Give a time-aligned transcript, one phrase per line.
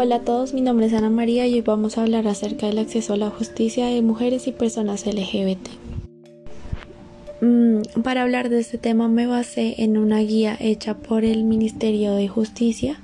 [0.00, 2.78] Hola a todos, mi nombre es Ana María y hoy vamos a hablar acerca del
[2.78, 5.58] acceso a la justicia de mujeres y personas LGBT.
[7.40, 12.14] Mm, para hablar de este tema me basé en una guía hecha por el Ministerio
[12.14, 13.00] de Justicia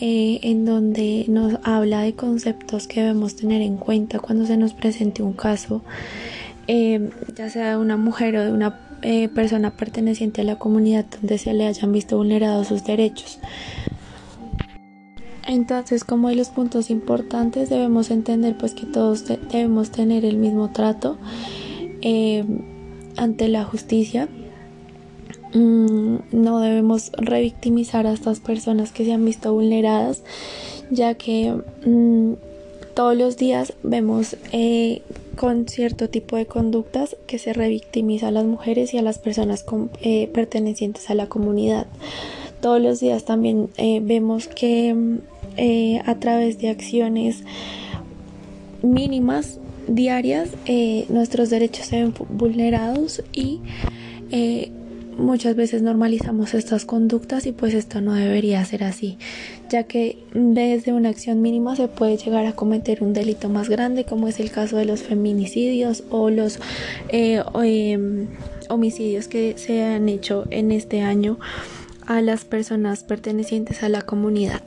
[0.00, 4.72] eh, en donde nos habla de conceptos que debemos tener en cuenta cuando se nos
[4.72, 5.82] presente un caso,
[6.68, 11.06] eh, ya sea de una mujer o de una eh, persona perteneciente a la comunidad
[11.20, 13.40] donde se le hayan visto vulnerados sus derechos.
[15.46, 20.70] Entonces, como de los puntos importantes, debemos entender pues que todos debemos tener el mismo
[20.72, 21.18] trato
[22.00, 22.44] eh,
[23.16, 24.28] ante la justicia.
[25.52, 30.22] Mm, no debemos revictimizar a estas personas que se han visto vulneradas,
[30.90, 32.32] ya que mm,
[32.94, 35.02] todos los días vemos eh,
[35.36, 39.64] con cierto tipo de conductas que se revictimiza a las mujeres y a las personas
[40.00, 41.86] eh, pertenecientes a la comunidad.
[42.62, 45.20] Todos los días también vemos que
[45.56, 47.44] eh, a través de acciones
[48.82, 53.60] mínimas diarias eh, nuestros derechos se ven vulnerados y
[54.30, 54.70] eh,
[55.16, 59.18] muchas veces normalizamos estas conductas y pues esto no debería ser así
[59.70, 64.04] ya que desde una acción mínima se puede llegar a cometer un delito más grande
[64.04, 66.58] como es el caso de los feminicidios o los
[67.08, 68.26] em,
[68.68, 71.38] homicidios que se han hecho en este año
[72.06, 74.62] a las personas pertenecientes a la comunidad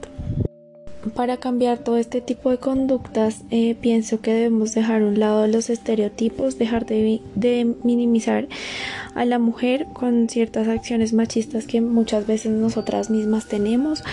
[1.10, 5.48] para cambiar todo este tipo de conductas, eh, pienso que debemos dejar a un lado
[5.48, 7.22] los estereotipos, dejar de,
[7.84, 8.48] minimizar
[9.16, 14.04] a la mujer con ciertas acciones machistas que muchas veces nosotras mismas tenemos,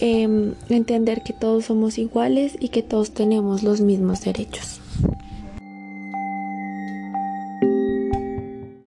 [0.00, 4.80] em, entender que todos somos iguales y que todos tenemos los mismos derechos.